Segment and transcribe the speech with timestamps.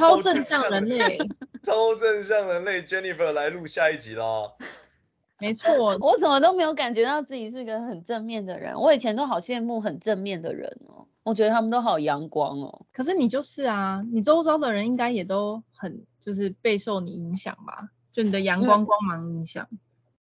[0.00, 1.18] 超正向人类，
[1.62, 4.52] 超正向人类 Jennifer 来录下一集啦。
[5.38, 8.74] 没错， 我怎么都没有感觉到自己是个很正面的人。
[8.74, 12.86] 我以前都好羡慕很正面的人哦，我觉得他们都好阳光哦。
[12.92, 17.88] 可是你就是啊，你周遭的人应该也都很就是备受你影响吧？
[18.12, 19.66] 就你的阳光光芒影响。
[19.70, 19.78] 嗯，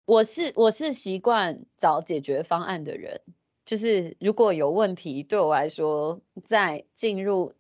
[0.05, 3.19] 我是我是习惯找解决方案的人，
[3.65, 7.53] 就是如果有问题，对我来说，在进入。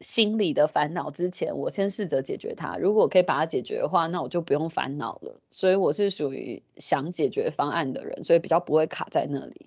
[0.00, 2.76] 心理的烦恼之前，我先试着解决它。
[2.76, 5.40] 如果可以把它解决的话，那我就不用烦恼了。
[5.50, 9.66] 所以我是属于想解决方案的人，所以比较不会卡在那里。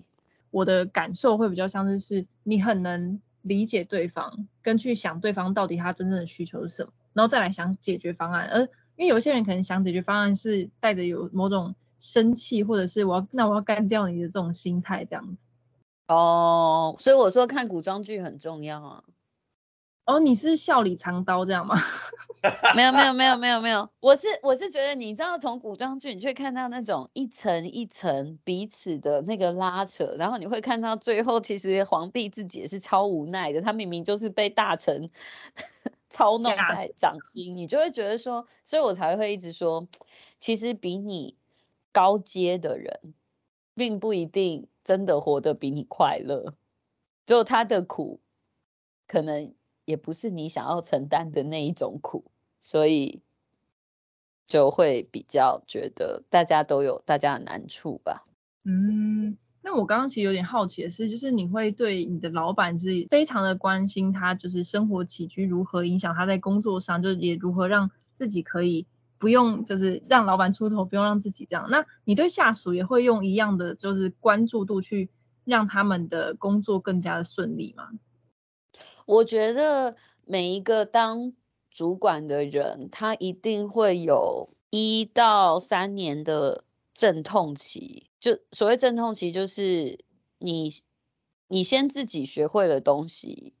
[0.50, 8.48] 我的感受会比较像是是你很能理解对方，跟去想对方到底他真正的需求是什么，然后再来想解决方案。
[8.48, 8.60] 而
[8.96, 15.46] 因为有些人可能想解决方案是带着有某种生气，或者是我要那我要干掉你的这种心态这样子。
[16.08, 19.04] 哦，所以我说看古装剧很重要啊。
[20.06, 21.76] 哦，你是笑里藏刀这样吗？
[22.76, 35.10] 没有没有没有没有没有，我是我是觉得你知道从古装剧，你会看到那种一层一层彼此的那个拉扯，然后你会看到最后其实皇帝自己也是超无奈的，他明明就是被大臣
[36.10, 39.88] 操弄在掌心，你就会觉得说，所以我才会一直说，
[40.38, 41.38] 其实比你
[41.92, 43.14] 高阶的人，
[43.74, 46.54] 并不一定真的活得比你快乐，
[47.24, 48.20] 就他的苦
[49.08, 49.54] 可能。
[49.84, 52.24] 也不是你想要承担的那一种苦，
[52.60, 53.22] 所以
[54.46, 58.24] 就会比较觉得大家都有大家的难处吧。
[58.64, 68.86] 嗯，那我刚刚其实有点好奇的是，就是你会对你的老板是非常的关心他，就是生活起居如何影响他在工作上，就是也如何让自己可以
[69.18, 71.66] 不用就是让老板出头，不用让自己这样。
[71.70, 75.10] 那你对下属也会用一样的就是关注度去
[75.44, 77.90] 让他们的工作更加的顺利吗？
[79.06, 79.94] 我觉得
[80.24, 81.32] 每一个当
[81.70, 88.10] 主管的人，他一定会有一到三年的阵痛期。
[88.18, 89.98] 就所谓阵痛期，就是
[90.38, 90.70] 你
[91.48, 93.52] 你先自己学会了东西，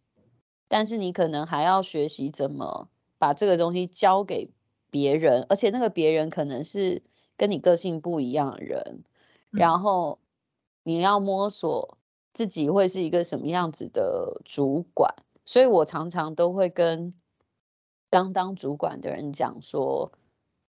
[0.68, 2.88] 但是你可能还要学习怎么
[3.18, 4.50] 把这个东西交给
[4.90, 7.02] 别人，而且那个别人可能是
[7.36, 9.04] 跟你个性不一样的人，
[9.50, 10.18] 然后
[10.84, 11.98] 你要摸索
[12.32, 15.14] 自己会是一个什么样子的主管。
[15.46, 17.12] 所以我常常都会跟
[18.10, 20.10] 刚当主管的人讲说，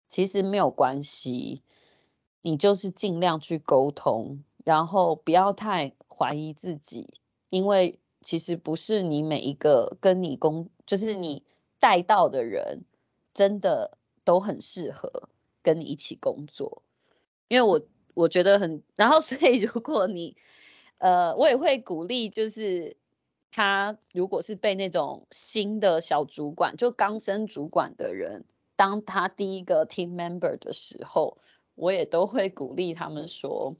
[0.07, 1.63] 其实没有关系，
[2.41, 11.43] 你就是尽量去沟通，然后不要太怀疑自己，因为其实不是你每一个跟你工，就是你
[11.79, 12.83] 带到的人，
[13.33, 15.29] 真的都很适合
[15.61, 16.83] 跟你一起工作，
[17.47, 17.81] 因为我
[18.13, 20.35] 我觉得很，然后所以如果你，
[20.97, 22.97] 呃，我也会鼓励，就是。
[23.55, 28.43] 他如果是被那种新的小主管，就刚升主管的人，
[28.75, 31.37] 当他第一个 team member 的时候，
[31.75, 33.77] 我也都会鼓励他们说，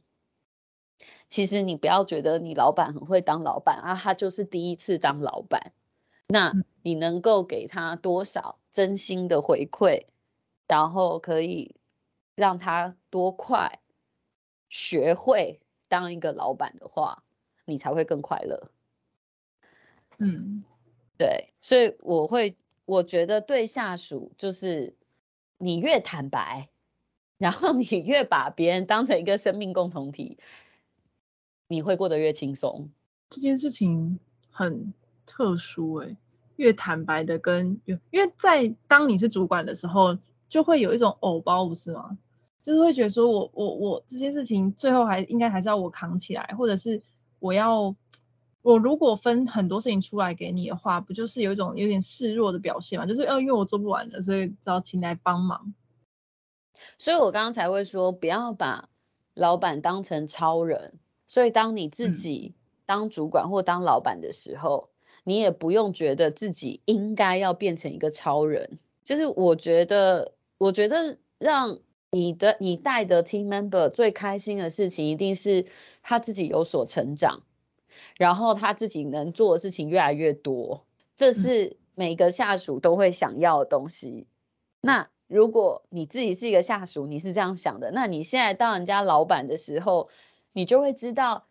[1.27, 5.73] 其实你不要觉得你老板很会当老板啊，他就是第一次当老板，
[6.29, 10.05] 那你能够给他多少真心的回馈，
[10.69, 11.75] 然后可以
[12.35, 13.81] 让他多快
[14.69, 15.59] 学会
[15.89, 17.25] 当一个老板的话，
[17.65, 18.71] 你才会更快乐。
[20.19, 20.63] 嗯，
[21.17, 22.55] 对，所以我会，
[22.85, 24.95] 我觉得对下属就是
[25.57, 26.69] 你越坦白，
[27.37, 30.37] 然后你越把别人当成一个生命共同体，
[31.67, 32.89] 你会过得越轻松。
[33.29, 34.93] 这件事情很
[35.25, 36.15] 特殊哎，
[36.55, 42.17] 越坦白的跟越，因为在当你是主管的时候，就会有一种偶包，不是吗？
[42.63, 47.01] 就是会觉得说我我我这件事情最后还应该还是要我扛起来，或者是
[47.39, 47.93] 我要。
[48.65, 53.05] 我如果分很多事情出来给你的话，不就是有一种有点示弱的表现嘛？
[53.05, 55.71] 就是呃，因为我做不完了，所以只好请来帮忙。
[56.97, 58.89] 所以我刚刚才会说，不要把
[59.35, 60.93] 老板当成超人。
[61.27, 62.55] 所以当你自己
[62.87, 68.79] 当主管或当老板的时候，嗯，你也不用觉得自己应该要变成一个超人。
[69.03, 71.77] 就是我觉得，我觉得让
[72.09, 75.67] 你的你带的 team member 最开心的事情，一定是
[76.01, 77.43] 他自己有所成长。
[78.17, 84.27] 然后他自己能做的事情越来越多，这是每个下属都会想要的东西。
[84.81, 90.09] 那如果你自己是一个下属，你是这样想的，那你现在当人家老板的时候，
[90.53, 91.47] 你就会知道，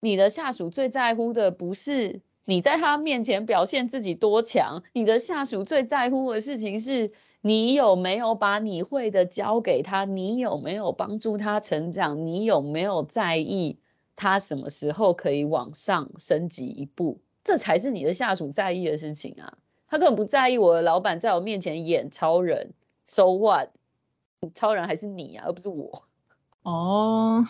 [0.00, 7.08] 你的下属最在乎的不是你在他面前表现自己多强，你的下属最在乎的事情是
[7.40, 13.78] 你有没有把你会的教给他，你有没有帮助他成长，你有没有在意
[14.16, 19.58] 他什么时候可以往上升级一步，这才是你的下属在意的事情啊。
[19.88, 22.72] 他根本不在意我的老板在我面前演超人。
[23.04, 23.70] So what？
[24.54, 26.04] 超人还是你啊，而不是我。
[26.62, 27.44] 哦，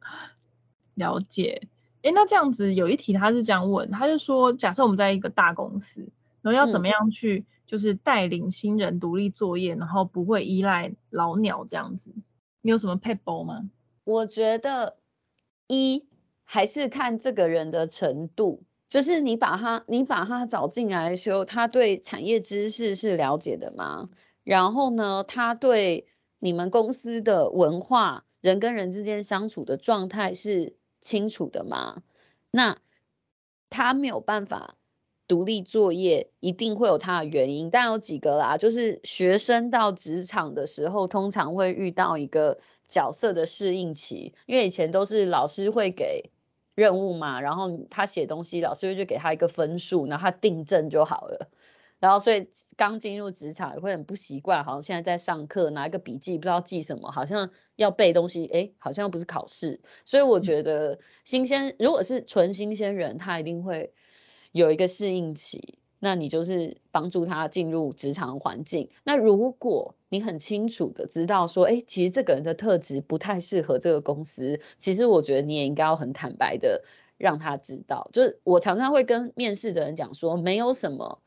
[0.94, 1.68] 了解。
[2.02, 6.00] 哎，那这样子有一题他是这样问，他就说，假设我们在一个大公司，
[6.42, 12.10] 然后要怎么样去就是带领新人独立作业，嗯、然后不会依赖老鸟这样子，
[12.60, 13.70] 你有什么撇步吗？
[14.04, 14.96] 我觉得
[15.66, 16.06] 一
[16.44, 24.08] 还是看这个人的程度，就是你把他你把他找进来的时候，他对产业知识是了解的吗？
[24.42, 26.06] 然后呢，他对
[26.38, 32.02] 你们公司的文化、人跟人之间相处的状态是清楚的吗？
[32.50, 32.76] 那
[33.70, 34.76] 他没有办法
[35.26, 37.70] 独立作业，一定会有他的原因。
[37.70, 46.30] 但有几个啦，就是学生到职场的时候，通常会遇到一个角色的适应期，因为以前都是老师会给
[46.74, 51.50] 任务嘛，然后他写东西，老师会就给他一个分数，然后他订正就好了。
[52.00, 52.46] 然后，所以
[52.76, 59.80] 刚进入职场也会很不习惯，好像现在在上课，拿一个笔记不知道记什么，好像要背东西，哎，好像不是考试。
[60.04, 63.90] 所以我觉得新鲜，如果是纯新鲜人，他一定会
[64.52, 65.78] 有一个适应期。
[66.04, 68.90] 那你就是帮助他进入职场环境。
[69.04, 76.84] 那如果你很清楚的知道说，哎，其实这个人的特质不太适合这个公司，其实我觉得你也应该要很坦白的
[77.16, 78.06] 让他知道。
[78.12, 81.22] 就是我常常会跟面试的人讲说，没有什么。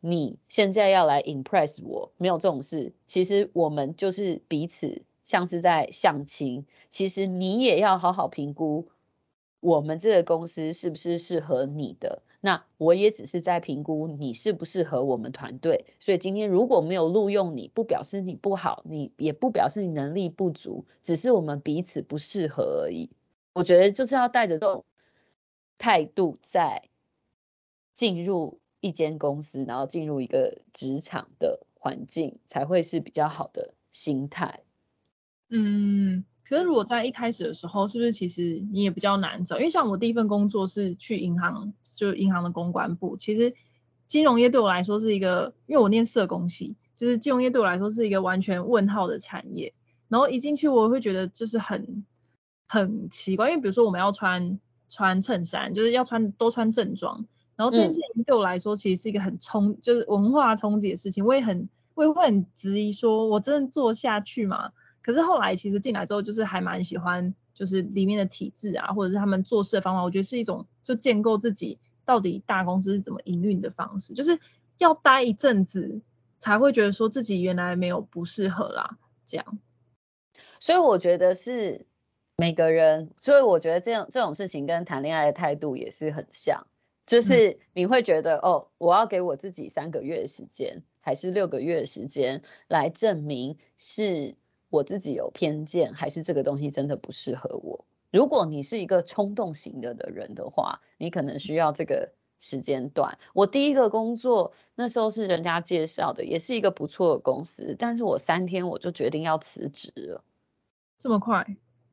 [0.00, 2.92] 你现在要来 impress 我，没有这种事。
[3.06, 6.66] 其实我们就是彼此像是在相亲。
[6.88, 8.88] 其实你也要好好评估
[9.60, 12.22] 我们这个公司是不是适合你的。
[12.40, 15.84] 那我也只是在评估你适不适合我们团队。
[15.98, 23.08] 所以今天如果没有录用你，不表示你不好，你也不表示你能力不足，只是我们彼此不适合而已。
[23.52, 24.84] 我觉得就是要带着这种
[25.78, 26.82] 态度在
[27.92, 28.58] 进入。
[28.82, 34.62] 一间公司，然后进入一个职场的环境，才会是比较好的心态。
[35.50, 39.56] 嗯，可是如果在一开始的时候，是不是其实你也比较难找？
[39.56, 43.16] 因为像我第一份工作是去银行，就银行的公关部。
[43.16, 43.54] 其实
[44.08, 49.72] 金融业对我来说是一个，因为我念社工系，就是金融业对我来说是一个完全问号的产业。
[50.08, 52.04] 然后一进去，我会觉得就是很
[52.66, 54.58] 很奇怪，因为比如说我们要穿
[54.88, 57.24] 穿衬衫，就是要穿多穿正装。
[57.54, 61.24] 然后这件事情对我来说，其实是一个很冲，就是文化冲击的事情。
[61.24, 64.72] 我也很，我也会很质疑，说我真的做下去吗？
[65.02, 74.38] 可是后来其实进来之后，就是还蛮喜欢，就是里面的体制啊，或者是他们做事的方法，我觉得是一种就建构自己到底大公司是怎么营运的方式，就是
[74.78, 76.00] 要待一阵子
[76.38, 79.58] 才会觉得说自己原来没有不适合啦，这样。
[80.58, 81.86] 所以我觉得是
[82.36, 86.66] 每个人，所以我觉得这种这种事情跟谈恋爱的态度也是很像。
[87.06, 94.36] 就是你会觉得哦，我要给我自己三个月的时间，还是六个月的时间来证明是
[94.70, 97.84] 我自己有偏见，还是这个东西真的不适合我？
[98.10, 103.18] 如果你是一个冲动型的的人的话，你可能需要这个时间段。
[103.34, 110.24] 我第一个工作那时候是人家介绍的，也是一个不错的公司，但是我三天我就决定要辞职了。
[110.98, 111.46] 这么快？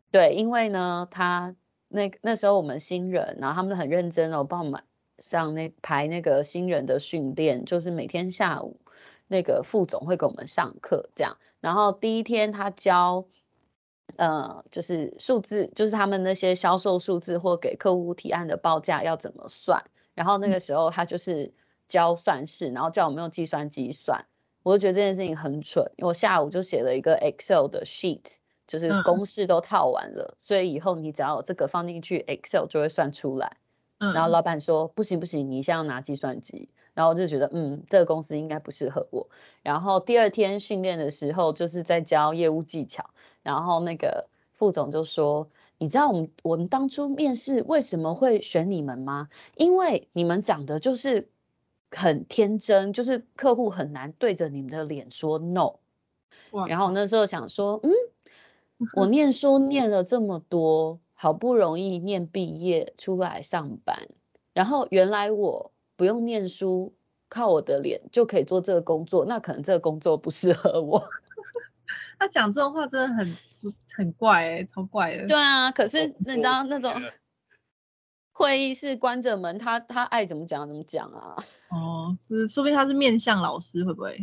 [0.10, 1.56] 对，因为呢，他
[1.88, 4.82] 那那时候我们新人，然后他们很认真哦，帮我们。
[5.20, 8.80] 上那排那个新人的训练，就是每天下午
[9.28, 11.38] 那个副总会给我们上课，这样。
[11.60, 13.26] 然后第一天他教，
[14.16, 19.84] 呃，就是数字，就是他们那些销售数字或给客户提案的报价要怎么算。
[20.14, 21.54] 然后那个时候他就是
[21.88, 24.26] 教算式，然后叫我们用计算机算。
[24.64, 33.58] 我就觉得这件事情很蠢，因为我下午就写了一个 Excel 的 sheet，就是公式都套完了，所以以后你只要这个放进去，Excel 就会算出来。
[33.98, 36.70] 然后老板说不行不行，你现在要拿计算机。
[36.98, 39.30] 然后我就觉得，嗯，这个公司应该不适合我。
[39.62, 43.08] 然后第二天训练的时候，就是在教业务技巧。
[43.44, 49.30] 然后那个副总就说：“你知道我们我们当初面试为什么会选你们吗？
[49.58, 51.30] 因为你们长得就是
[51.92, 55.76] 很天真，就是客户很难对着你们的脸说 no。”
[56.68, 57.92] 然后那时候想说，嗯，
[58.98, 61.00] 我念书念了这么多。
[61.20, 64.08] 好不容易念毕业出来上班，
[64.54, 66.96] 然后原来我不用念书
[67.28, 71.04] 靠我的脸就可以做这个工作，那可能这个工作不适合我。
[72.18, 73.38] 他讲这种话真的很
[73.98, 75.28] 很怪哎、欸，超怪的。
[75.28, 76.94] 对啊，可是你知道那种。
[78.32, 81.36] 会议室关着门，他他爱怎么讲怎么讲啊？
[81.74, 84.16] 哦，就是说不定他是面向老师，会不会？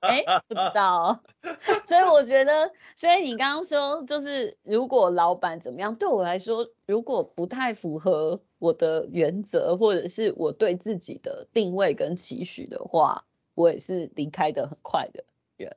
[0.00, 1.22] 哎、欸，不知道。
[1.84, 13.24] 所以我觉得，所以你刚刚说，就是如果老板怎么样，对我来说，如果不太符合我的原则，或者是我对自己的定位跟期许的话，
[13.56, 15.24] 我也是离开的很快的
[15.56, 15.76] 人。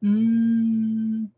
[0.00, 1.30] 嗯。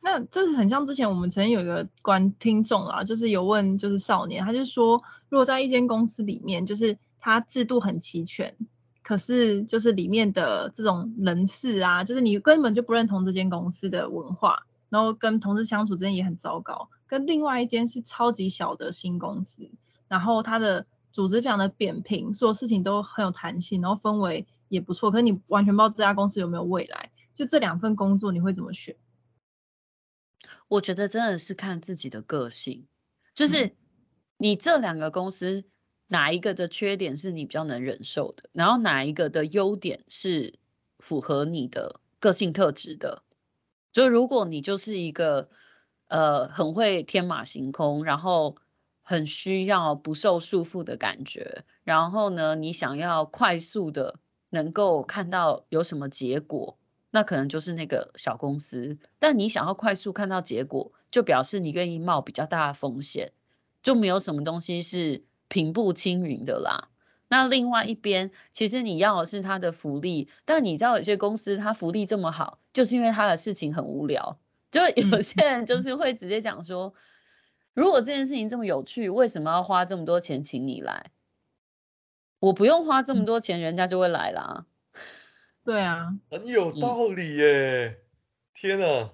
[0.00, 8.52] 那这是很像之前我们曾经有一个观听众啊，就是有问，就是少年，他就说，如果在一间公司里面，就是他制度很齐全，
[9.04, 16.88] 可是就是里面的这种人事啊，就是你根本就不认同这间公司的文化，然后跟同事相处之间也很糟糕。
[17.08, 19.68] 跟另外一间是超级小的新公司，
[20.08, 27.10] 然后它的组织非常的扁平，所有事情都很有弹性，然后氛围也不错，可是你完全不知道这家公司有没有未来。
[27.34, 28.96] 就这两份工作，你会怎么选？
[30.68, 32.86] 我觉得真的是看自己的个性，
[33.34, 33.76] 就是
[34.38, 35.64] 你这两个公司
[36.08, 40.58] 哪一个的缺点是你比较能忍受的，然后哪一个的优点是
[40.98, 43.22] 符合你的个性特质的。
[43.92, 45.48] 就如果你就是一个
[46.08, 48.56] 呃很会天马行空，然后
[49.08, 54.18] 很需要不受束缚的感觉，然后呢，你想要快速的
[54.50, 56.76] 能够看到有什么结果。
[57.12, 63.32] 那可能就是那个小公司，但你想要快速看到结果，就表示你愿意冒比较大的风险，
[63.80, 66.88] 就没有什么东西是平步青云的啦。
[67.28, 74.36] 那另外一边，其实你要的是他的福利，但你知道有些公司他福利这么好，就是因为他的事情很无聊。
[74.72, 76.92] 就有些人就是会直接讲说，
[77.76, 81.10] 如果这件事情这么有趣，为什么要花这么多钱请你来？
[82.38, 84.64] 我不用花这么多钱，人家就会来啦。
[85.62, 87.88] 对啊，很有道理耶！
[87.88, 87.98] 嗯、
[88.54, 89.12] 天啊！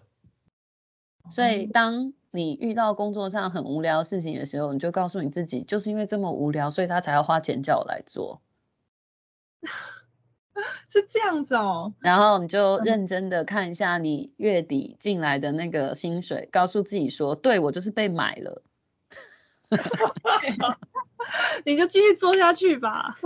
[1.28, 8.40] 所以当你遇到工作上很无聊的事情的时候，你就告诉你自己，就是因为这么无聊，所以他才要花钱叫我来做。
[10.88, 11.92] 是这样子哦。
[12.00, 18.62] 然后你就认真的看一下你月底进来的那个薪水，告诉自己说：“对，我就是被买了。”
[21.64, 23.18] 你就继续做下去吧。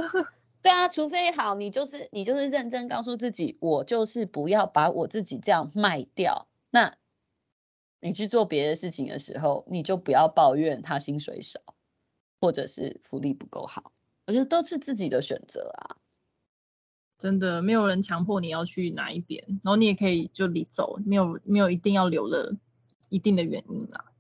[0.62, 6.48] 对啊，除非好，你就是你就是认真告诉自己，我就是不要把我自己这样卖掉。
[6.70, 6.94] 那
[8.00, 11.60] 你去做别的事情的时候，你就不要抱怨他薪水少，
[12.40, 13.92] 或者是福利不够好。
[14.26, 15.96] 我觉得都是自己的选择啊，
[17.18, 22.54] 真的没有人强迫你要去哪一边，然后你也可以就离走，没有没有一定要留的
[23.08, 24.12] 一定的原因啊。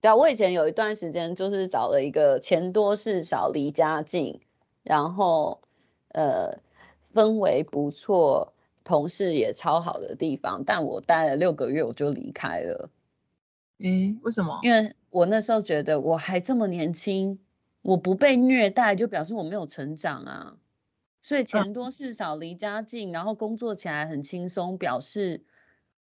[0.00, 4.40] 对啊，我以前有一段时间就是找了一个钱多事少离家近。
[4.84, 5.60] 然后，
[6.14, 6.56] 呃，
[7.12, 8.54] 氛围不错，
[8.84, 12.88] 同事也超好的地方，但我待了六个月我就离开了。
[13.80, 14.58] 诶，为什么？
[14.62, 17.38] 因为我那时候觉得我还这么年轻，
[17.82, 20.56] 我不被虐待就表示我没有成长啊。
[21.20, 25.44] 所以钱多事少离家近，然后工作起来很轻松，表示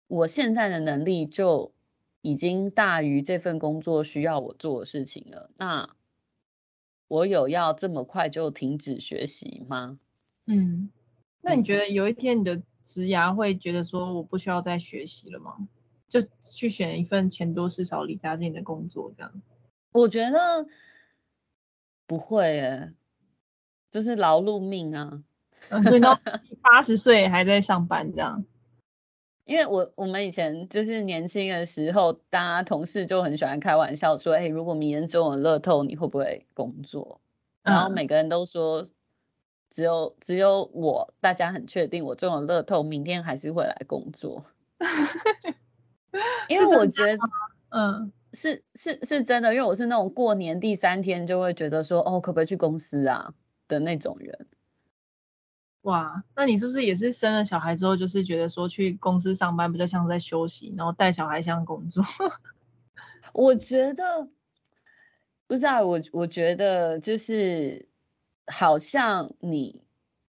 [0.06, 1.72] 我现在的能力就
[2.22, 5.50] 已经大于这份工作需要我做的事情了。
[5.56, 5.94] 那。
[7.10, 9.98] 我有要这么快就停止学习吗？
[10.44, 10.90] 嗯，
[11.40, 15.56] 那你觉得有一天你的职涯会觉得说我不需要再学习了吗？
[16.06, 19.32] 就去选一份钱多事少离家近的工作这样？
[19.92, 20.66] 我觉得
[22.06, 22.92] 不会诶，
[23.90, 25.22] 就是劳碌命啊，
[25.84, 26.18] 等到
[26.62, 28.44] 八十岁还在上班这样。
[29.44, 37.18] 因为我我们以前就是年轻的时候，大家同事就很喜欢开玩笑说：“哎，如果明年中了乐透，你会不会工作？”
[37.64, 38.86] 然后每个人都说
[39.70, 44.44] ：“只有只有我，大家很确定我中了乐透，明天还是会来工作。”
[46.50, 47.18] 因 为我觉得，
[47.70, 53.32] 嗯，是是是真的，因为我是那种过年第三天就会觉得说：“哦，可不可以去公司啊？”
[53.68, 54.46] 的那种人。
[55.82, 62.04] 哇，那你是不是也是生了小孩之后，就是觉得说去公司上班比较像在休息，然后带小孩像工作？
[63.32, 64.28] 我觉得
[65.46, 67.88] 不知道，我我觉得就是
[68.48, 69.82] 好像你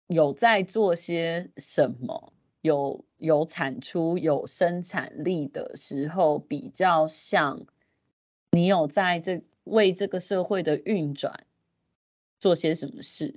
[0.08, 7.60] 有在做些什么，有有产出、有生产力的时候，比较像
[8.52, 11.46] 你有在这为这个社会的运转
[12.42, 13.34] 做些什么事。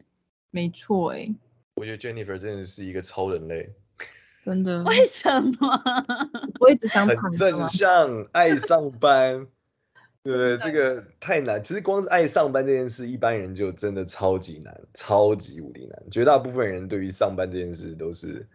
[0.50, 1.32] 没错，哎。
[1.76, 3.68] 我觉得 Jennifer 真的是一个超人类，
[4.46, 4.82] 真的。
[4.84, 5.82] 为什么？
[6.60, 9.44] 我一直想躺很正向，爱上班，
[10.22, 11.60] 对，这个太难。
[11.62, 16.02] 其实光是爱上班这件事，一般人就真的超级难，超级无敌难。
[16.10, 18.46] 绝大部分人对于上班这件事都是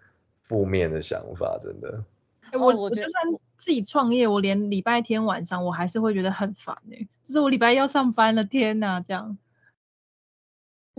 [0.44, 2.04] 负面的想法，真的。
[2.52, 3.12] 欸、我我就算
[3.58, 9.38] 自己创业，我连礼拜天晚上我还是会觉得很烦哎、欸，就是我礼拜一要上班了，天哪，这样。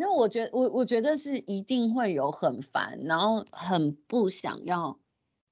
[0.03, 4.99] 那我觉得我我觉得是一定会有很烦，然后很不想要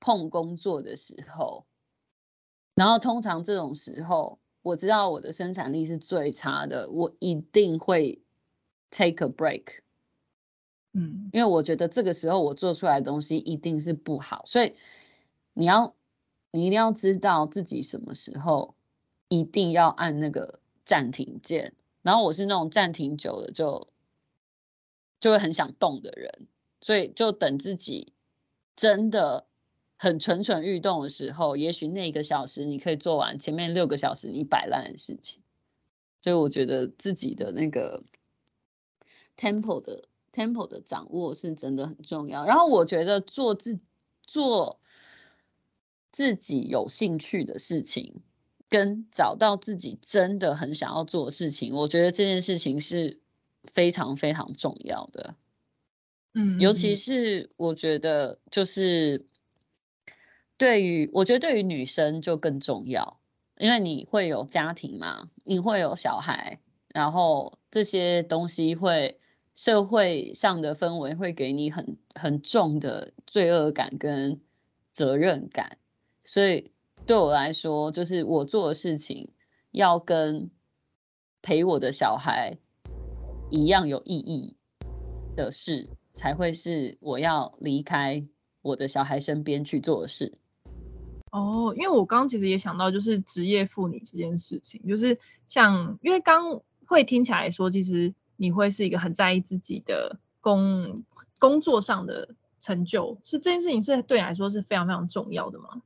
[0.00, 1.66] 碰工作的时候，
[2.74, 8.22] 然后通常这种时候，我知道我的生产力是最差的，我一定会
[8.90, 9.80] take a break，
[10.94, 14.74] 嗯，因为我觉得这个时候我做出来的东西一定是不好，所以
[15.52, 15.94] 你要
[16.52, 18.74] 你一定要知道自己什么时候
[19.28, 23.86] 一定要按那个暂停键，然后我是那种暂停久了就。
[25.20, 26.46] 就会很想动的人，
[26.80, 28.12] 所以就等自己
[28.76, 29.46] 真的
[29.96, 35.42] 很蠢蠢欲动的时候，也许那一个小时你可以做完前面六个小时你摆烂的事情。
[36.22, 38.04] 所以我觉得自己的那个
[39.36, 42.44] tempo 的 tempo 的掌握是真的很重要。
[42.44, 43.80] 然后我觉得做自
[44.22, 44.78] 做
[46.12, 48.22] 自己有兴趣的事情，
[48.68, 53.18] 跟找到自己真的很想要做的事情，我觉得这件事情是。
[53.72, 55.34] 非常非常重要的，
[56.34, 59.26] 嗯，尤其是我觉得就是
[60.56, 63.20] 对于我觉得对于女生就更重要，
[63.58, 69.20] 因为你会有家庭嘛，你会有小孩，然后这些东西会
[69.54, 74.40] 社会上的氛围会给你很很重的罪恶感跟
[74.92, 75.78] 责任感，
[76.24, 76.72] 所以
[77.06, 79.30] 对我来说，就是我做的事情
[79.70, 80.50] 要跟
[81.42, 82.58] 陪我的小孩。
[83.50, 84.56] 一样有意义
[85.34, 88.22] 的事，才会是我要离开
[88.60, 90.32] 我的小孩身边去做的事。
[91.32, 101.02] 哦，因为我刚刚其实也想到，就是职业妇女这件事情，就是像，因为刚会听起来说，其实你会是一个很在意自己的工
[101.38, 102.28] 工作上的
[102.60, 105.82] 成就，是这件事情是对你来说是非常非常重要的吗？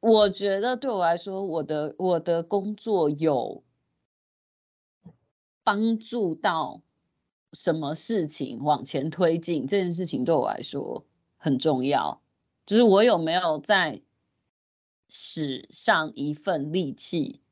[0.00, 3.62] 我觉得对我来说，我的我的工作有。
[5.68, 6.80] 帮助到
[7.52, 11.04] 什么事情往前推进，这件事情对我来说
[11.36, 12.22] 很重要。
[12.64, 14.00] 就是我有没有在
[15.08, 17.42] 使上一份力气，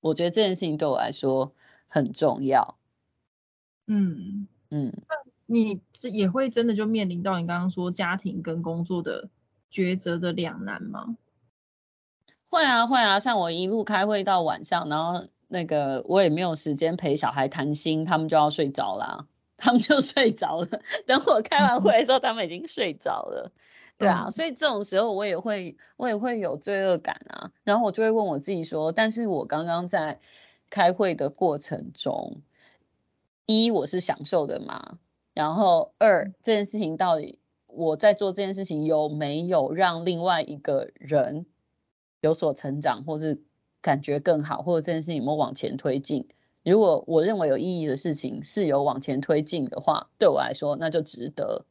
[0.00, 1.54] 我觉得这件事情对我来说
[1.86, 2.76] 很重要。
[3.86, 5.14] 嗯嗯，那
[5.46, 9.30] 你是也会真的就面临到你刚刚说家庭跟工作的
[9.70, 11.16] 抉择的两难吗？
[12.48, 15.28] 会啊会啊，像我一路开会到晚上，然后。
[15.50, 20.68] 那个我也没有时间陪小孩谈心，他们就要睡着啦，他们就睡着了。
[21.06, 23.50] 等我开完会的时候，他们已经睡着了。
[23.96, 27.50] 对啊，所以这种时候我也会我也会有罪恶感啊。
[27.64, 30.20] 然后我就会问我自己说：但是我刚刚在
[30.68, 32.42] 开会的过程中，
[33.46, 34.98] 一我是享受的嘛？
[35.32, 41.46] 然后二这件事情到底我在做这件事情有没有让另外一个人
[42.20, 43.42] 有所成长，或是？
[43.88, 46.28] 感觉更好，或者这件事情有没有往前推进？
[46.62, 51.64] 如果我认为有意义的事情是有往前推进的话，对我来说那就值得。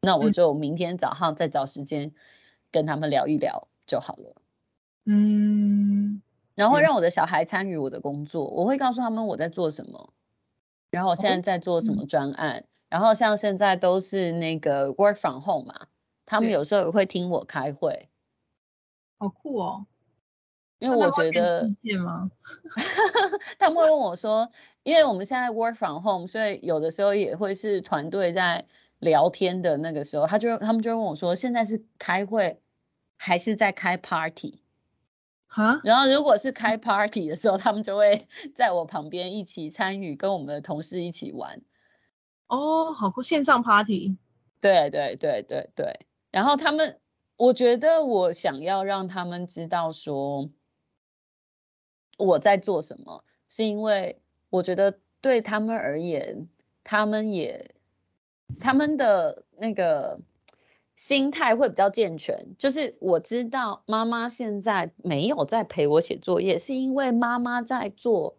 [0.00, 2.12] 那我就明天早上再找时间
[2.70, 4.36] 跟他们聊一聊就好了。
[5.06, 6.22] 嗯，
[6.54, 10.12] 然后让我的小孩参与我的工作，我会告诉他们我在做什么，
[10.92, 12.66] 然后我现在在做什么专案。
[12.88, 15.88] 然后像现在都是那个 work from home 嘛，
[16.24, 18.08] 他们有时候也会听我开会，
[19.18, 19.86] 好酷哦。
[20.80, 21.66] 因为我觉得，
[23.58, 24.48] 他们会问我说，
[24.82, 28.66] 因为我们现在 work from home，所以有的时候也会是团队在
[28.98, 32.60] 聊天的那个时候，他就他们就会问我说，现在是开会
[33.16, 34.60] 还是在开 party？
[35.46, 35.80] 哈？
[35.84, 41.62] 然后如果是开 party 的时候，他们就会 在我旁边一起参与，跟我们的同事一起玩。
[42.48, 44.18] 哦，好酷，线上 party。
[44.60, 46.06] 对对对对对。
[46.30, 47.00] 然后他们，
[47.36, 50.50] 我觉得我想要让他们知道说。
[52.18, 53.24] 我在做什么？
[53.48, 56.48] 是因为我觉得对他们而言，
[56.82, 57.74] 他们也
[58.58, 60.18] 他们的那个
[60.96, 62.56] 心态会比较健全。
[62.58, 68.36] 就是我知道妈妈现在没有在陪我写作业，是因为妈妈在做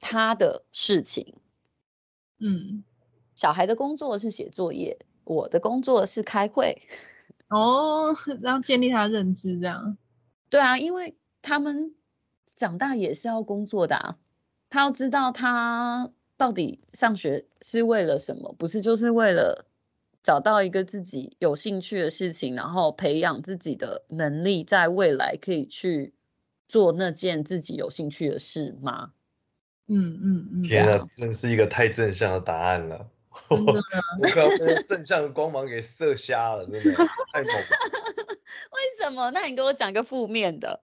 [0.00, 1.34] 她的事情。
[2.38, 2.82] 嗯，
[3.36, 6.80] 小孩的工作是写作业，我的工作是开会。
[7.48, 9.98] 哦， 然后建立他的认知，这样。
[10.48, 11.94] 对啊，因为他们。
[12.54, 14.16] 长大也是要工作的啊，
[14.68, 19.66] 他要知道他到底上学是为了什么，不是就是为了
[20.22, 26.14] 找到一个自己有兴趣的事情，然后培养自己的能力，在未来可以去
[26.68, 29.12] 做那件自己有兴趣的事吗？
[29.88, 30.62] 嗯嗯嗯。
[30.62, 33.08] 天啊，真是一个太正向的答案了。
[33.48, 33.72] 我我
[34.32, 36.80] 快要被正向的光芒给射瞎了，真的
[37.32, 37.66] 太猛了。
[38.72, 39.30] 为什么？
[39.30, 40.80] 那你给我讲个负面的。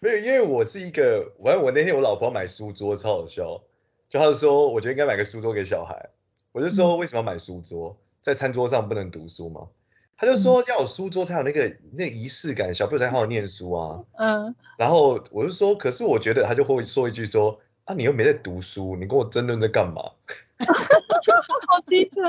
[0.00, 3.62] 没有，因为我是一个，反正我那天我老婆要买书桌，超好笑。
[4.08, 6.08] 就她就说，我觉得应该买个书桌给小孩。
[6.52, 7.96] 我就说，为什么要买书桌？
[8.22, 9.68] 在餐桌上不能读书吗？
[10.16, 14.02] 她就说，要有书桌才有那个那个仪式感，小朋友才好好念书啊。
[14.16, 14.54] 嗯。
[14.78, 20.02] 然后我就说，可是我觉得，她就会说一句说，啊，你又没在读书，你跟我争论在干嘛？
[21.68, 22.22] 好机车。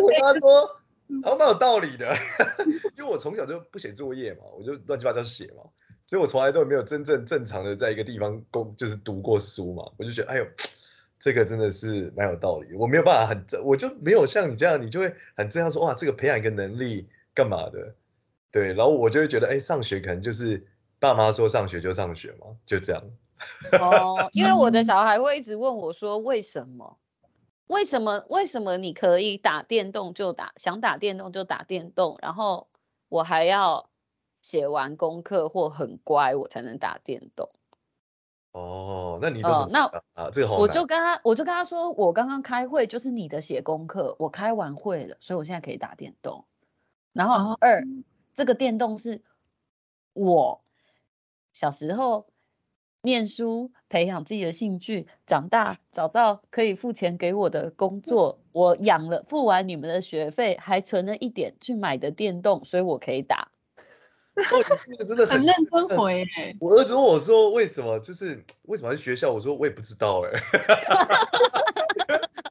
[0.00, 0.76] 我跟他说，
[1.24, 2.16] 还蛮有道理的，
[2.96, 5.64] 因为我从小就不写作业嘛，我就乱七八糟写嘛，
[6.10, 10.46] 所以我从来都没有真正正常的在一个地方工，就是读过书嘛，我就觉得，哎呦。
[11.22, 17.94] 这个真的是蛮有道理，我没有办法很正，我就没有像你这样，你就会很正向说哇，这个培养一个能力干嘛的，
[18.50, 20.66] 对，然后我就会觉得，哎，上学可能就是
[20.98, 23.02] 爸妈说上学就上学嘛，就这样。
[23.72, 26.96] 哦，因为我的 小孩会一直问我说，为什么？
[27.66, 28.24] 为什么？
[28.30, 32.66] 为什么你可以打电动就打，想打电动就打电动，然后
[33.10, 33.89] 我还要
[34.40, 37.50] 写完功课或很乖我才能打电动？
[38.52, 46.44] 哦，那你就是、呃、那啊，这个好我就跟他，我就跟他说，我刚刚开会就是你的写功课，我开完会了，所以我现在可以打电动。
[47.12, 47.84] 然后二，
[48.34, 49.22] 这个电动是
[50.14, 50.62] 我
[51.52, 52.26] 小时候
[53.02, 63.49] 念书培养自己的兴趣，长大找到可以付钱给我的工作，我养了付完你们的学费，还存了一点去买的电动，所以我可以打。
[64.36, 64.42] 哦，
[64.88, 66.56] 你这个真的很，很认真回哎！
[66.60, 67.98] 我儿子问我说：“为什么？
[68.00, 70.30] 就是为什么去学校？”我说：“我也不知道哎。”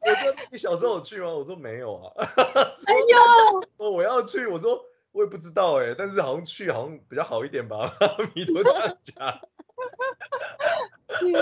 [0.05, 2.11] 我说：“你小时候有去吗？”我说：“没有啊。
[2.25, 3.61] ”哎呦！
[3.77, 7.91] 说我要去，我说我也不知道哎，但是好像去好像比较好一点吧。
[8.35, 9.39] 米多这样讲。
[11.19, 11.39] 天哪！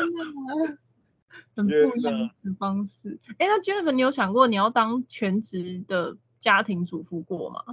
[1.55, 3.19] 很不一样的方式。
[3.39, 7.63] 哎，那 Jennifer，你有想过你要当全职的家庭主妇过吗？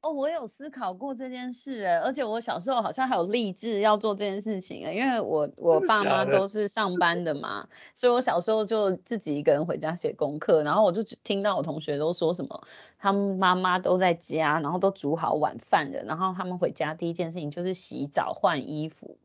[0.00, 12.62] 哦，我有思考过这件事哎，而且我小时候好像还有立志要做这件事情哎，因为我我爸妈都是上班的嘛，的所以我小时候就自己一个人回家写功课，然后我就听到我同学都说什么，
[12.96, 19.18] 他们妈妈都在家，然后都煮好晚饭了，然后他们回家第一件事情就是洗澡换衣服，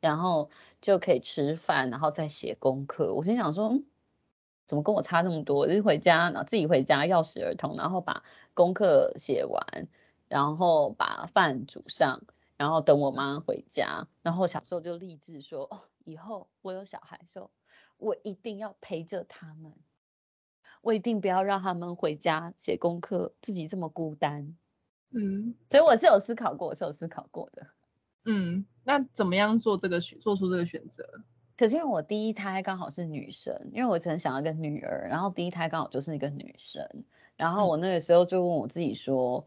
[0.00, 0.48] 然后
[0.80, 3.12] 就可以吃饭，然后再写功课。
[3.12, 3.84] 我心想说，嗯，
[4.66, 5.66] 怎么跟我差这么多？
[5.66, 8.22] 就是回家，然后自己回家钥匙儿童，然后把
[8.54, 9.62] 功课写完。
[10.28, 12.22] 然后把饭煮上，
[12.56, 14.08] 然后等我妈回家。
[14.22, 17.50] 然后小时候就立志说，哦，以后我有小孩的时候，
[17.98, 19.72] 我一定要陪着他们，
[20.80, 24.56] 我一定不要让他们回家写功课，自己这么孤单。
[25.10, 27.66] 嗯，所以我是有思考过，我是有思考过的。
[28.24, 31.06] 嗯，那怎么样做这个选，做出这个选择？
[31.56, 37.04] 可是因为我第一胎刚好是女生，因为我曾想要个女儿，然后第一胎刚好就是一个女生，
[37.36, 39.46] 然后我那个时候就问我自己说。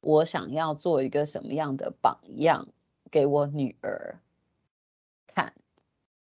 [0.00, 2.68] 我想要做一个什么样的榜样
[3.10, 4.18] 给我女儿
[5.26, 5.52] 看？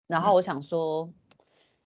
[0.07, 1.09] 然后我想说，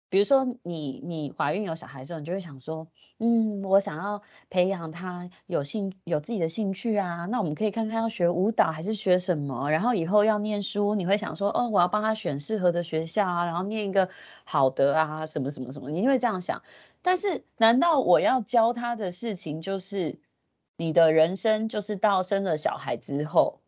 [0.10, 7.26] 比如说你你怀孕有小孩的时候，你就会想说，嗯，我想要培养她有兴有自己的兴趣啊。
[7.28, 9.72] 那我们可以看看要学舞蹈还是学什么？
[9.72, 14.10] 然后以后要念书，你会想说，哦，我要帮她选适合的学校啊，然后念一个
[14.44, 16.62] 好的啊，什么什么什么，你就会这样想。
[17.02, 20.20] 但是，难道我要教她的事情就是？
[20.80, 23.60] 你的人生就是到生了小孩之后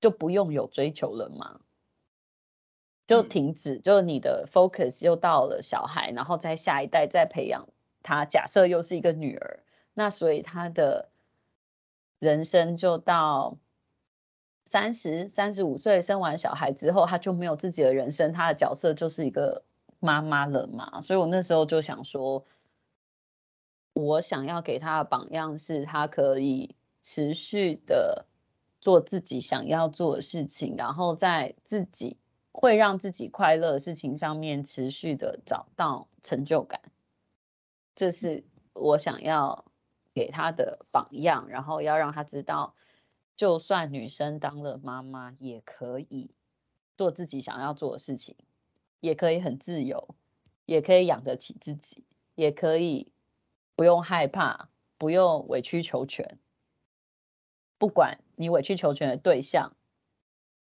[0.00, 1.58] 就不用有追求了吗？
[3.04, 7.68] 就停止，就你的 focus 又到了小孩，然后在下一代再培养
[8.04, 8.24] 他。
[8.24, 9.58] 假设又是一个女儿，
[9.92, 11.08] 那所以他的
[12.20, 13.58] 人生就到
[14.64, 19.64] 三十三十五岁生完小孩之后，他就没有自己的人生，他的角色就是一个
[19.98, 21.02] 妈妈了嘛。
[21.02, 22.44] 所以我那时候就想说。
[24.00, 28.26] 我想要给他的榜样是，他可以持续的
[28.80, 32.16] 做自己想要做的事情，然后在自己
[32.50, 36.80] 会让自己快乐的事情上面持续的找到成就感。
[37.94, 39.66] 这是我想要
[40.14, 42.74] 给他的榜样，然后要让他知道，
[43.36, 46.30] 就算女生当了妈妈，也可以
[46.96, 48.36] 做自己想要做的事情，
[49.00, 50.14] 也可以很自由，
[50.64, 53.12] 也可以养得起自己，也可以。
[53.80, 56.38] 不用害怕，不用委曲求全。
[57.78, 59.72] 不管你委曲求全的对象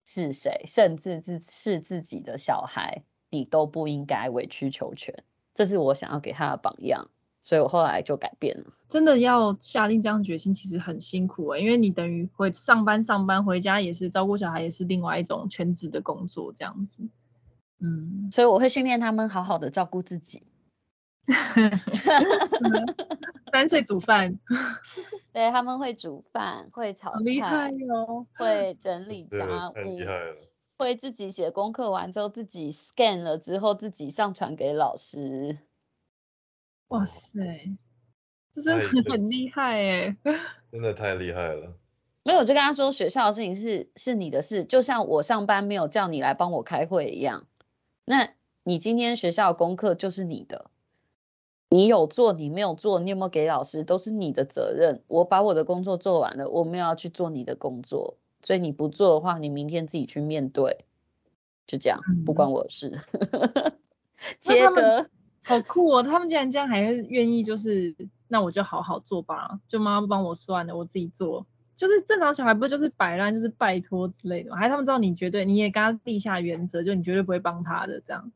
[0.07, 5.13] 是谁，甚至自是自己的小孩，你都不应该委曲求全。
[5.53, 7.11] 这是我想要给他的榜样。
[7.41, 8.73] 所以我后来就改变了。
[8.87, 17.03] 真的要下定这样决心，其实很辛苦啊、欸，因为你等于回上班上班，回家也是照顾小孩，也是另外一种全职的工作这样子。
[17.81, 20.45] 嗯，所以我会训练他们好好的照顾自己。
[23.53, 24.39] 三岁煮饭，
[25.33, 30.37] 对，他们会煮饭，会炒菜，厉害哟，会整理家务，厉害了，
[30.79, 35.59] 会自己写功课完之后自己 scan 了之后自己上传给老师。
[36.89, 37.77] 哇塞，
[38.55, 40.17] 这真的很厉害哎，
[40.73, 41.75] 真的太厉害了。
[42.23, 47.47] 没有，我就跟他说，学校的事情是是你的事，就像我上班没有叫你来帮我开会一样。
[48.07, 48.31] 那
[48.65, 50.71] 你今天学校的功课就是你的。
[51.71, 55.03] 你有做，你没有做，你有没有给老师，都是你的责任。
[55.07, 60.87] 我把我的工作做完了，我没有要去做你的工作，所以你不做的话，你明天自己去面对，
[61.67, 62.99] 就这样，嗯、不关我的事。
[64.41, 65.07] 杰哥，
[65.45, 66.03] 好酷哦！
[66.03, 67.95] 他们竟然这样还会愿意，就是
[68.29, 71.47] 那我就好好做吧，就妈妈不帮我算了，我自己做。
[71.77, 74.57] 就是正常小孩不就是摆烂，就是拜托之类的吗？
[74.57, 78.33] 还是他们知道你绝对，你也跟他立下原则，就你绝对不会帮他的这样。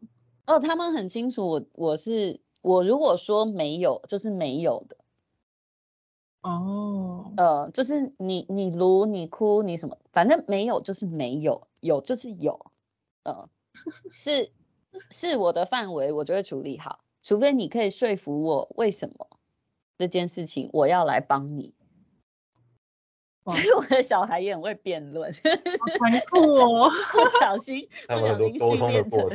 [0.47, 2.39] 哦，他们很清楚我我是。
[2.63, 4.97] 我如果说没有，就是没有的。
[6.43, 7.35] 哦，oh.
[7.37, 12.73] 呃，就是你你卢你哭你什么，反正没有就是没有，有就是有，
[13.25, 13.49] 呃，
[14.11, 14.51] 是
[15.11, 17.05] 是我的范围，我就会处理好。
[17.23, 19.29] 除非你可以说服我为什么
[19.99, 21.75] 这件事情我要来帮你。
[23.47, 25.29] 所以我的小孩也很会辩论，
[26.33, 29.29] 哦， 不小心 不小心训练成。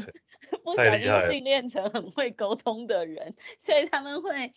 [0.63, 4.53] 不小心训练成很会沟通的人， 所以他们会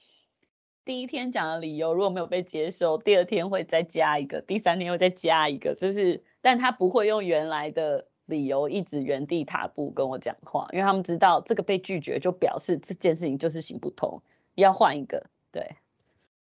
[0.85, 14.23] 第一天讲的理由如果没有被接受，第二天会再加一个，第三天又再加一个，就是，但他不会用原来的理由一直原地踏步跟我讲话，因为他们知道这个被拒绝就表示这件事情就是行不通，
[14.55, 15.27] 要换一个。
[15.53, 15.77] 对，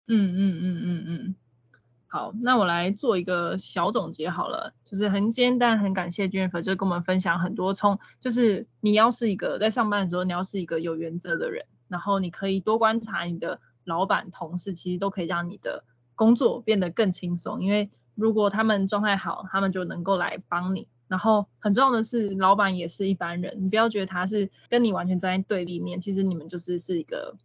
[0.08, 1.36] 嗯嗯嗯嗯嗯。
[2.08, 15.84] 好，那我来做一个小总结好了，就是很简单，很感谢 Jennifer，就是跟我们分享很多从，就是你要是一个在上班的时候，你要是一个有原则的人，然后你可以多观察你的老板、同事，其实都可以让你的
[16.16, 20.88] 工作变得更轻松，因为如果他们状态好，他们就能够来帮你。
[21.08, 27.36] 然后很重要的是，老板也是一般人，你不要觉得他是跟你完全站在对立面，其实你们就是是一个，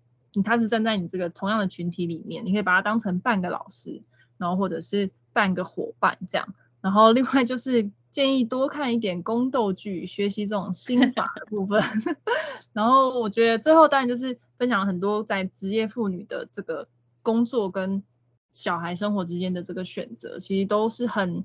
[0.44, 4.00] 他是站在你这个同样的群体里面，你可以把他当成半个老师。
[4.40, 11.80] 然后或者是半个伙伴这样，然后另外就是建议多看一点宫斗剧，学习这种心法的部分。
[12.72, 16.88] 然后我觉得最后当然就是分享很多在职业妇女的这个
[17.22, 18.02] 工作跟
[18.50, 21.44] 小孩生活之间的这个选择，其实都是很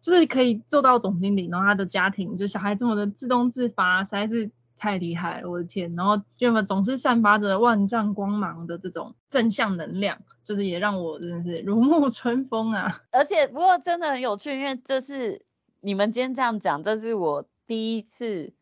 [0.00, 4.48] 就是可以做到总经理，然后他的家庭就小孩这么的自动自发，实在是。
[4.78, 5.94] 太厉害了，我的天！
[5.96, 13.02] 然后就么总是散发着万丈光芒的这种正向能量，就是也让我真的是如沐 春风啊！
[13.10, 15.44] 而且不过真的很有趣，因为这是
[15.80, 18.52] 你们今天这样讲，这是我第一次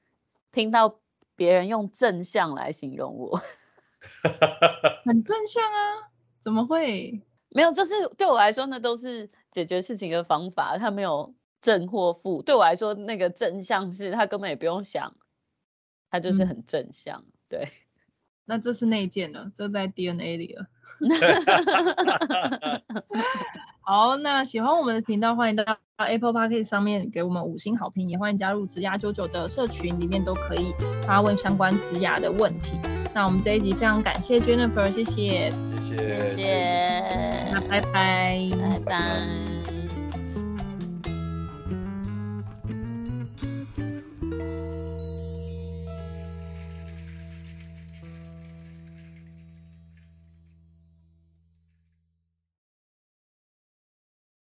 [0.52, 0.98] 听到
[1.36, 3.40] 别人用正向来形容我，
[5.04, 6.08] 很正向啊？
[6.40, 7.22] 怎么会？
[7.50, 12.42] 没有，就是对我来说，那都是解决事情的方法，他没有正或负。
[12.42, 15.14] 对我来说，那个正向是他根本也不用想。
[16.16, 17.68] 他就是很正向，嗯、对。
[18.46, 20.66] 那这是内建了，这在 DNA 里了。
[23.80, 25.64] 好，那喜欢我们的频道，欢迎到
[25.96, 30.72] Apple Podcast 上面给我们五星好评，也欢迎加入植牙九九的社群，里面都可以
[31.06, 32.78] 发问相关植牙的问题。
[33.12, 35.50] 那我们这一集非常感谢 Jennifer，谢谢，
[35.80, 39.65] 谢谢，谢谢，那拜拜，拜拜。